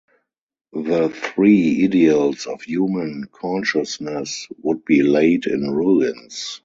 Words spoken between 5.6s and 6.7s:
ruins.